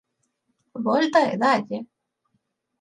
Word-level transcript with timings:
Volta 0.87 1.19
e 1.31 1.35
dálle! 1.43 1.77